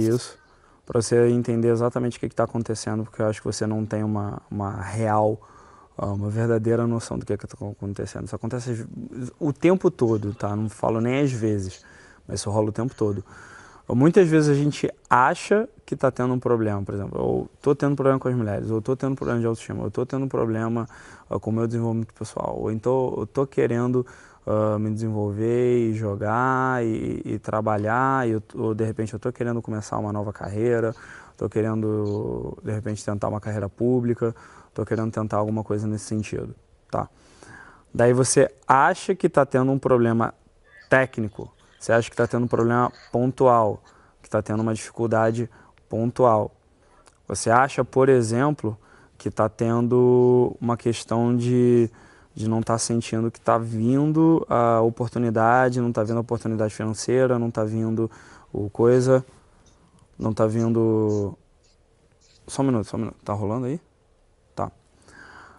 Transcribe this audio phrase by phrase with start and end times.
[0.00, 0.38] Sobre isso,
[0.84, 4.04] para você entender exatamente o que está acontecendo, porque eu acho que você não tem
[4.04, 5.40] uma, uma real,
[5.98, 8.26] ah, uma verdadeira noção do que está acontecendo.
[8.26, 8.86] Isso acontece
[9.38, 10.54] o tempo todo, tá?
[10.54, 11.84] Não falo nem às vezes,
[12.26, 13.24] mas isso rola o tempo todo.
[13.88, 17.94] Muitas vezes a gente acha que está tendo um problema, por exemplo, ou estou tendo
[17.94, 20.88] problema com as mulheres, ou estou tendo problema de autoestima, ou estou tendo problema
[21.30, 24.04] uh, com o meu desenvolvimento pessoal, ou então estou querendo
[24.46, 29.60] uh, me desenvolver e jogar e, e trabalhar, e, ou de repente eu estou querendo
[29.60, 30.94] começar uma nova carreira,
[31.32, 34.34] estou querendo de repente tentar uma carreira pública,
[34.68, 36.54] estou querendo tentar alguma coisa nesse sentido,
[36.90, 37.08] tá?
[37.92, 40.32] Daí você acha que está tendo um problema
[40.88, 43.82] técnico, você acha que está tendo um problema pontual,
[44.22, 45.48] que está tendo uma dificuldade
[45.88, 46.52] pontual.
[47.28, 48.78] Você acha, por exemplo,
[49.16, 51.90] que está tendo uma questão de
[52.36, 56.74] de não estar tá sentindo que está vindo a oportunidade, não está vindo a oportunidade
[56.74, 58.10] financeira, não está vindo
[58.52, 59.24] o coisa,
[60.18, 61.34] não está vindo...
[62.46, 63.16] Só um minuto, só um minuto.
[63.24, 63.80] Tá rolando aí?
[64.54, 64.70] Tá.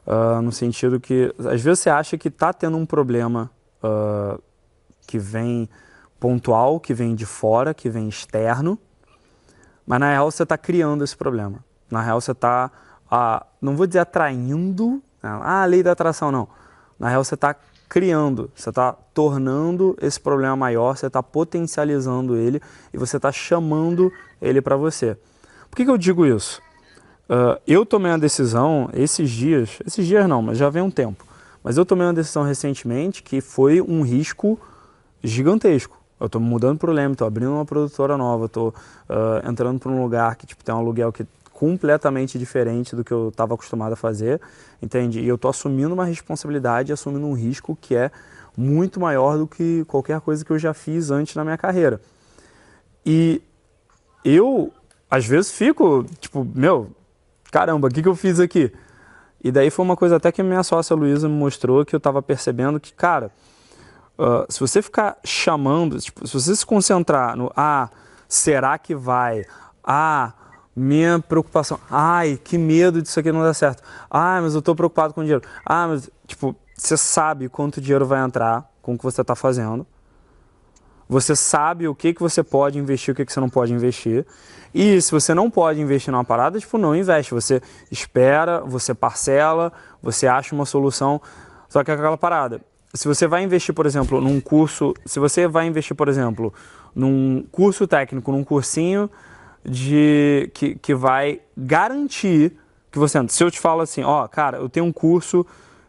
[0.05, 3.49] Uh, no sentido que, às vezes você acha que está tendo um problema
[3.83, 4.39] uh,
[5.07, 5.67] que vem
[6.19, 8.77] pontual, que vem de fora, que vem externo,
[9.83, 11.65] mas na real você está criando esse problema.
[11.89, 12.69] Na real você está,
[13.11, 15.29] uh, não vou dizer atraindo, né?
[15.41, 16.47] ah, a lei da atração, não
[16.99, 17.55] na real, você está
[17.89, 22.61] criando, você está tornando esse problema maior, você está potencializando ele
[22.93, 24.11] e você está chamando
[24.41, 25.17] ele para você.
[25.69, 26.61] Por que, que eu digo isso?
[27.29, 31.25] Uh, eu tomei uma decisão esses dias, esses dias não, mas já vem um tempo,
[31.63, 34.59] mas eu tomei uma decisão recentemente que foi um risco
[35.23, 35.97] gigantesco.
[36.19, 38.73] Eu estou mudando para o Leme, estou abrindo uma produtora nova, estou
[39.09, 41.25] uh, entrando para um lugar que tipo, tem um aluguel que
[41.57, 44.39] completamente diferente do que eu estava acostumado a fazer,
[44.79, 45.19] entende?
[45.19, 48.11] E eu estou assumindo uma responsabilidade, assumindo um risco que é
[48.55, 51.99] muito maior do que qualquer coisa que eu já fiz antes na minha carreira.
[53.03, 53.41] E
[54.23, 54.71] eu,
[55.09, 56.91] às vezes, fico, tipo, meu,
[57.51, 58.71] caramba, o que, que eu fiz aqui?
[59.43, 62.21] E daí foi uma coisa até que minha sócia Luísa me mostrou que eu estava
[62.21, 63.31] percebendo que, cara,
[64.15, 67.89] uh, se você ficar chamando, tipo, se você se concentrar no, ah,
[68.27, 69.43] será que vai?
[69.83, 70.33] Ah,
[70.77, 73.81] minha preocupação, ai, que medo disso aqui não dar certo.
[74.09, 75.41] Ai, mas eu estou preocupado com o dinheiro.
[75.65, 79.87] Ah, mas, tipo, você sabe quanto dinheiro vai entrar com o que você está fazendo.
[81.09, 84.23] Você sabe o que, que você pode investir, o que, que você não pode investir.
[84.71, 87.33] E se você não pode investir numa parada, tipo, não investe.
[87.33, 87.59] Você
[87.89, 91.19] espera, você parcela, você acha uma solução.
[91.67, 92.61] Só que é aquela parada.
[92.93, 96.53] Se você vai investir, por exemplo, num curso, se você vai investir, por exemplo,
[96.93, 99.09] num curso técnico, num cursinho
[99.67, 102.57] de que, que vai garantir
[102.89, 105.45] que você Se eu te falo assim, ó, cara, eu tenho um curso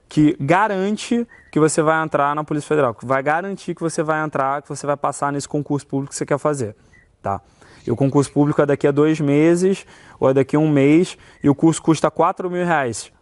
[0.09, 4.25] que garante que você vai entrar na Polícia Federal, que vai garantir que você vai
[4.25, 6.75] entrar, que você vai passar nesse concurso público que você quer fazer,
[7.22, 7.41] tá?
[7.87, 9.87] E o concurso público é daqui a dois meses
[10.19, 13.12] ou é daqui a um mês e o curso custa 4 mil reais.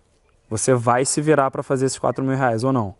[0.48, 2.94] Você vai se virar para fazer esses 4 mil reais ou não?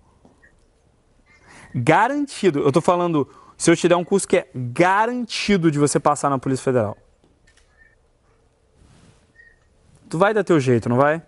[1.75, 2.61] Garantido.
[2.61, 6.29] Eu estou falando, se eu te der um curso que é garantido de você passar
[6.29, 6.97] na Polícia Federal.
[10.09, 11.23] Tu vai dar teu jeito, não vai?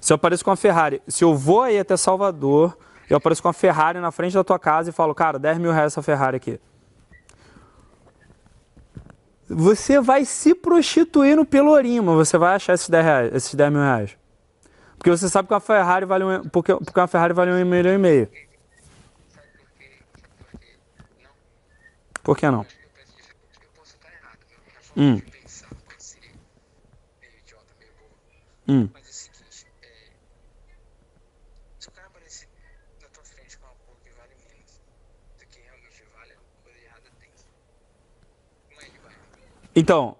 [0.00, 2.76] Se eu apareço com uma Ferrari, se eu vou aí até Salvador,
[3.08, 5.72] eu apareço com uma Ferrari na frente da tua casa e falo, cara, 10 mil
[5.72, 6.60] reais essa Ferrari aqui.
[9.48, 13.72] Você vai se prostituir no Pelourinho, mas você vai achar esses 10, reais, esses 10
[13.72, 14.16] mil reais.
[14.98, 17.94] Porque você sabe que uma Ferrari vale um, porque, porque uma Ferrari vale um milhão
[17.94, 18.28] e meio.
[22.24, 22.66] Por que não?
[24.96, 25.20] Hum.
[28.68, 28.88] Hum.
[28.92, 30.10] Mas é o seguinte, é,
[31.78, 32.48] se o cara aparecer
[33.00, 34.80] na tua frente com algo que vale menos
[35.38, 37.30] do que realmente vale, alguma coisa errada tem.
[38.70, 39.12] É vai?
[39.74, 40.16] Então,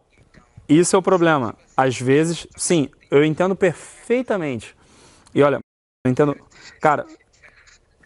[0.68, 1.56] isso é o problema.
[1.76, 4.76] Às vezes, sim, eu entendo perfeitamente.
[5.34, 5.58] E olha,
[6.04, 6.36] eu entendo.
[6.80, 7.04] Cara,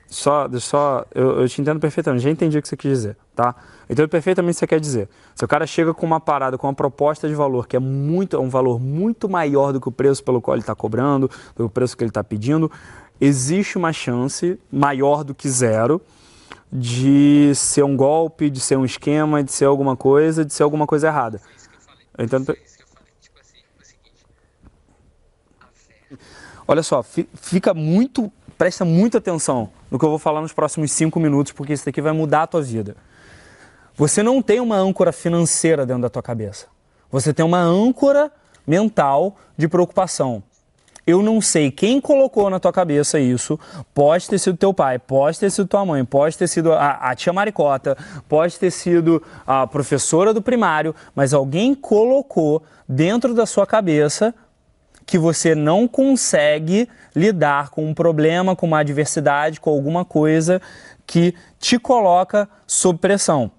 [0.07, 3.55] só, só eu, eu te entendo perfeitamente, já entendi o que você quis dizer, tá?
[3.89, 5.09] Então, perfeitamente você quer dizer.
[5.35, 8.39] Se o cara chega com uma parada, com uma proposta de valor que é muito,
[8.39, 11.97] um valor muito maior do que o preço pelo qual ele está cobrando, do preço
[11.97, 12.71] que ele está pedindo,
[13.19, 16.03] existe uma chance maior do que zero
[16.71, 20.87] de ser um golpe, de ser um esquema, de ser alguma coisa, de ser alguma
[20.87, 21.41] coisa errada.
[22.19, 22.45] Então,
[26.69, 31.19] olha só, fica muito, presta muita atenção no que eu vou falar nos próximos cinco
[31.19, 32.95] minutos, porque isso daqui vai mudar a tua vida.
[34.01, 36.69] Você não tem uma âncora financeira dentro da tua cabeça.
[37.13, 38.33] Você tem uma âncora
[38.67, 40.43] mental de preocupação.
[41.07, 43.61] Eu não sei quem colocou na tua cabeça isso.
[43.93, 47.15] Pode ter sido teu pai, pode ter sido tua mãe, pode ter sido a, a
[47.15, 47.95] tia Maricota,
[48.27, 54.35] pode ter sido a professora do primário, mas alguém colocou dentro da sua cabeça
[55.05, 60.59] que você não consegue lidar com um problema, com uma adversidade, com alguma coisa
[61.07, 63.51] que te coloca sob pressão.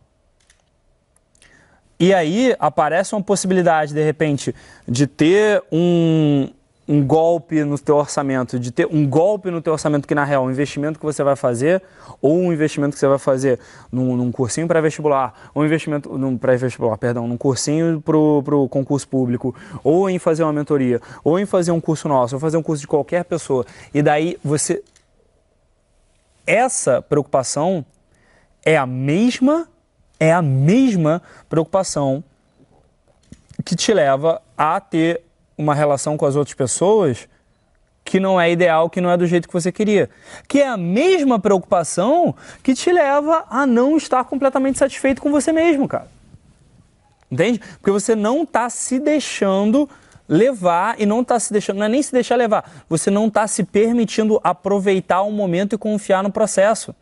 [2.02, 4.56] E aí aparece uma possibilidade, de repente,
[4.88, 6.50] de ter um,
[6.88, 10.46] um golpe no teu orçamento, de ter um golpe no teu orçamento que na real,
[10.46, 11.80] um investimento que você vai fazer,
[12.20, 13.60] ou um investimento que você vai fazer
[13.92, 19.08] num, num cursinho pré-vestibular, ou um investimento num pré-vestibular, perdão, num cursinho para o concurso
[19.08, 22.64] público, ou em fazer uma mentoria, ou em fazer um curso nosso, ou fazer um
[22.64, 23.64] curso de qualquer pessoa.
[23.94, 24.84] E daí você.
[26.48, 27.86] Essa preocupação
[28.66, 29.68] é a mesma
[30.22, 31.20] é a mesma
[31.50, 32.24] preocupação
[33.66, 35.22] que te leva a ter
[35.58, 37.28] uma relação com as outras pessoas
[38.06, 40.12] que não é ideal, que não é do jeito que você queria.
[40.48, 45.52] Que é a mesma preocupação que te leva a não estar completamente satisfeito com você
[45.52, 46.08] mesmo, cara.
[47.32, 47.60] Entende?
[47.80, 49.90] Porque você não está se deixando
[50.30, 53.48] levar e não está se deixando, não é nem se deixar levar, você não está
[53.48, 56.96] se permitindo aproveitar o momento e confiar no processo.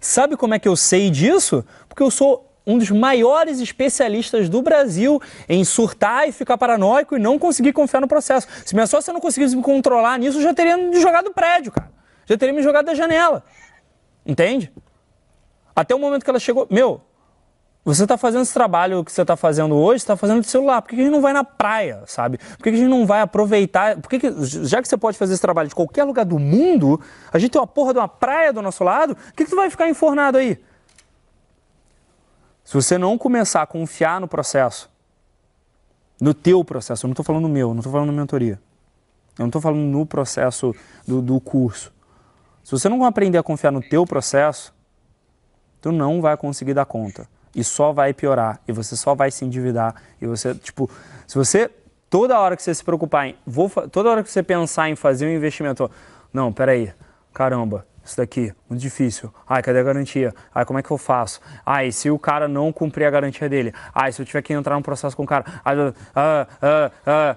[0.00, 1.64] Sabe como é que eu sei disso?
[1.88, 7.18] Porque eu sou um dos maiores especialistas do Brasil em surtar e ficar paranoico e
[7.18, 8.48] não conseguir confiar no processo.
[8.64, 11.70] Se minha sócia não conseguisse me controlar nisso, eu já teria me jogado do prédio,
[11.70, 11.90] cara.
[12.26, 13.44] Já teria me jogado da janela.
[14.24, 14.72] Entende?
[15.74, 16.66] Até o momento que ela chegou.
[16.68, 17.00] Meu,
[17.86, 20.82] você está fazendo esse trabalho que você está fazendo hoje, está fazendo de celular.
[20.82, 22.36] Por que a gente não vai na praia, sabe?
[22.36, 24.00] Por que a gente não vai aproveitar?
[24.00, 27.00] Por que, já que você pode fazer esse trabalho de qualquer lugar do mundo,
[27.32, 29.54] a gente tem uma porra de uma praia do nosso lado, por que, que tu
[29.54, 30.60] vai ficar enfornado aí?
[32.64, 34.90] Se você não começar a confiar no processo,
[36.20, 38.60] no teu processo, eu não estou falando no meu, não estou falando na mentoria,
[39.38, 40.74] eu não estou falando no processo
[41.06, 41.92] do, do curso.
[42.64, 44.74] Se você não aprender a confiar no teu processo,
[45.80, 49.44] tu não vai conseguir dar conta e só vai piorar e você só vai se
[49.44, 50.88] endividar e você, tipo,
[51.26, 51.70] se você
[52.10, 55.26] toda hora que você se preocupar em, vou, toda hora que você pensar em fazer
[55.26, 55.90] um investimento,
[56.32, 56.92] não, peraí,
[57.32, 59.32] caramba, isso daqui, muito difícil.
[59.48, 60.34] Ai, cadê a garantia?
[60.54, 61.40] Ai, como é que eu faço?
[61.64, 63.72] Ai, se o cara não cumprir a garantia dele?
[63.92, 65.44] Ai, se eu tiver que entrar num processo com o cara?
[65.64, 65.76] Ai,
[66.14, 67.36] ah, ah, ah,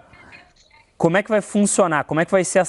[0.97, 2.03] como é que vai funcionar?
[2.03, 2.65] Como é que vai ser a,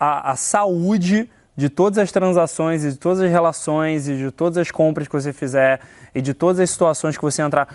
[0.00, 4.56] a, a saúde de todas as transações e de todas as relações e de todas
[4.56, 5.80] as compras que você fizer
[6.14, 7.68] e de todas as situações que você entrar.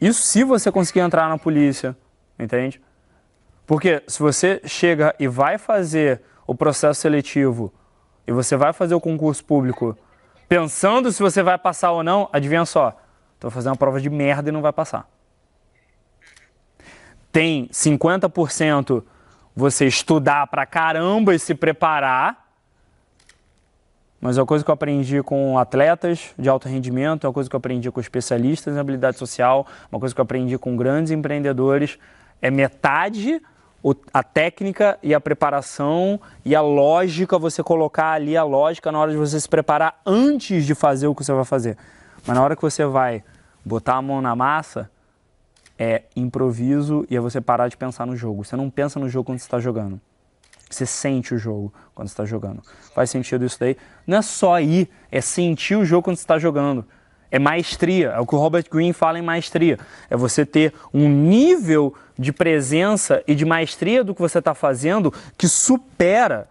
[0.00, 1.96] Isso se você conseguir entrar na polícia,
[2.38, 2.80] entende?
[3.66, 7.72] Porque se você chega e vai fazer o processo seletivo
[8.26, 9.96] e você vai fazer o concurso público
[10.48, 12.96] pensando se você vai passar ou não, adivinha só,
[13.40, 15.08] vai fazer uma prova de merda e não vai passar.
[17.30, 19.02] Tem 50%
[19.54, 22.41] você estudar pra caramba e se preparar
[24.22, 27.50] mas é uma coisa que eu aprendi com atletas de alto rendimento, é uma coisa
[27.50, 31.10] que eu aprendi com especialistas em habilidade social, uma coisa que eu aprendi com grandes
[31.10, 31.98] empreendedores.
[32.40, 33.42] É metade
[34.14, 39.10] a técnica e a preparação e a lógica, você colocar ali a lógica na hora
[39.10, 41.76] de você se preparar antes de fazer o que você vai fazer.
[42.24, 43.24] Mas na hora que você vai
[43.64, 44.88] botar a mão na massa,
[45.76, 48.44] é improviso e é você parar de pensar no jogo.
[48.44, 50.00] Você não pensa no jogo quando você está jogando.
[50.74, 52.62] Você sente o jogo quando está jogando.
[52.94, 53.76] Faz sentido isso daí?
[54.06, 56.84] Não é só ir, é sentir o jogo quando está jogando.
[57.30, 59.78] É maestria, é o que o Robert Greene fala em maestria.
[60.10, 65.12] É você ter um nível de presença e de maestria do que você está fazendo
[65.36, 66.48] que supera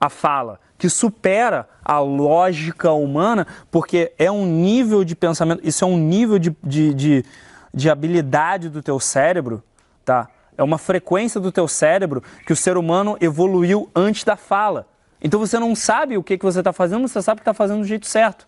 [0.00, 5.88] a fala, que supera a lógica humana, porque é um nível de pensamento, isso é
[5.88, 7.24] um nível de, de, de,
[7.72, 9.62] de habilidade do teu cérebro,
[10.04, 10.28] tá?
[10.56, 14.88] É uma frequência do teu cérebro que o ser humano evoluiu antes da fala.
[15.20, 17.80] Então você não sabe o que, que você está fazendo, você sabe que está fazendo
[17.80, 18.46] do jeito certo.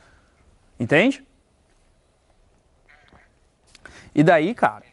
[0.79, 1.25] Entende?
[4.15, 4.85] E daí, cara?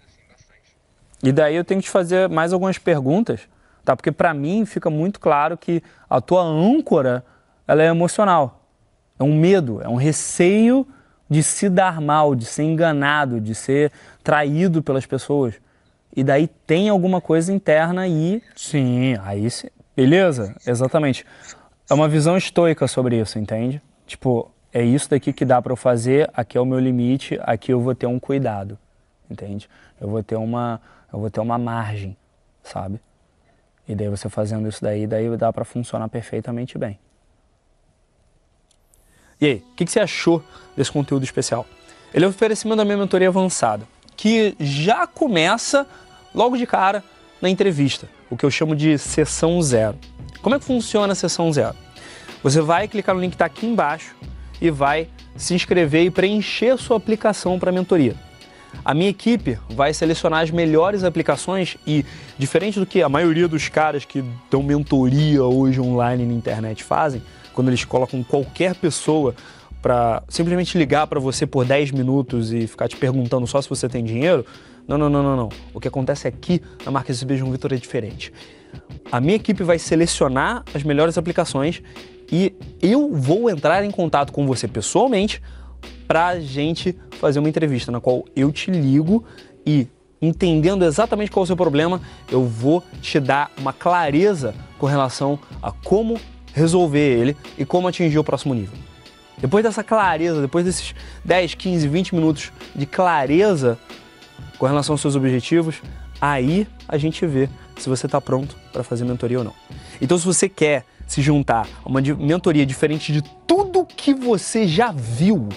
[1.24, 3.41] E daí eu tenho que te fazer mais algumas perguntas,
[3.84, 3.95] tá?
[3.95, 7.25] Porque para mim fica muito claro que a tua âncora
[7.67, 8.67] ela é emocional.
[9.17, 10.88] É um medo, é um receio
[11.29, 13.91] de se dar mal, de ser enganado, de ser
[14.24, 15.55] traído pelas pessoas.
[16.15, 19.67] E daí tem alguma coisa interna e sim, aí sim.
[19.95, 20.55] Beleza?
[20.65, 21.25] Exatamente.
[21.89, 23.81] É uma visão estoica sobre isso, entende?
[24.07, 27.72] Tipo, é isso daqui que dá para eu fazer, aqui é o meu limite, aqui
[27.72, 28.77] eu vou ter um cuidado,
[29.29, 29.69] entende?
[30.00, 30.81] Eu vou ter uma,
[31.13, 32.17] eu vou ter uma margem,
[32.63, 33.00] sabe?
[33.88, 37.00] E daí você fazendo isso daí, daí dá para funcionar perfeitamente bem.
[39.39, 40.43] E aí, o que, que, você achou
[40.75, 41.65] desse conteúdo especial?
[42.13, 45.86] Ele é um oferecimento da minha mentoria avançada, que já começa
[46.35, 47.03] logo de cara
[47.41, 49.95] na entrevista, o que eu chamo de sessão zero.
[50.41, 51.75] Como é que funciona a sessão zero?
[52.43, 54.15] Você vai clicar no link que está aqui embaixo
[54.61, 58.15] e vai se inscrever e preencher sua aplicação para a mentoria.
[58.83, 62.05] A minha equipe vai selecionar as melhores aplicações e,
[62.37, 67.23] diferente do que a maioria dos caras que dão mentoria hoje online na internet fazem,
[67.53, 69.33] quando eles colocam qualquer pessoa
[69.81, 73.87] para simplesmente ligar para você por 10 minutos e ficar te perguntando só se você
[73.87, 74.45] tem dinheiro,
[74.87, 75.49] não, não, não, não, não.
[75.73, 78.31] O que acontece aqui na marca SB João Vitor é diferente.
[79.11, 81.81] A minha equipe vai selecionar as melhores aplicações
[82.31, 85.41] e eu vou entrar em contato com você pessoalmente
[86.07, 89.23] para a gente fazer uma entrevista na qual eu te ligo
[89.65, 89.87] e
[90.21, 92.01] entendendo exatamente qual é o seu problema,
[92.31, 96.19] eu vou te dar uma clareza com relação a como
[96.53, 98.77] resolver ele e como atingir o próximo nível.
[99.37, 103.77] Depois dessa clareza, depois desses 10, 15, 20 minutos de clareza
[104.57, 105.81] com relação aos seus objetivos,
[106.19, 109.53] aí a gente vê se você está pronto para fazer mentoria ou não.
[110.01, 114.91] Então, se você quer se juntar a uma mentoria diferente de tudo que você já
[114.91, 115.47] viu,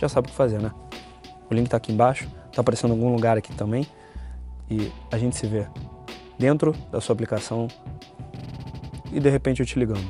[0.00, 0.70] já sabe o que fazer, né?
[1.50, 3.86] O link está aqui embaixo, está aparecendo em algum lugar aqui também.
[4.70, 5.66] E a gente se vê
[6.38, 7.68] dentro da sua aplicação
[9.10, 10.06] e de repente eu te ligando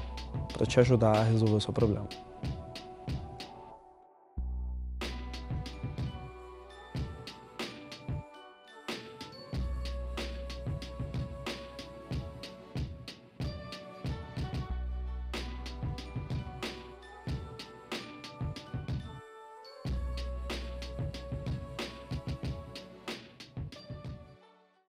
[0.52, 2.06] para te ajudar a resolver o seu problema.